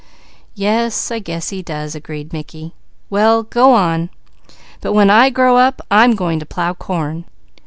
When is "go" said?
3.43-3.75